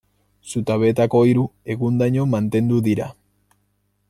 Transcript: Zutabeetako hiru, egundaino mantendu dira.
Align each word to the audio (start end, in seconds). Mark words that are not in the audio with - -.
Zutabeetako 0.53 1.21
hiru, 1.31 1.45
egundaino 1.75 2.27
mantendu 2.35 2.81
dira. 2.89 3.13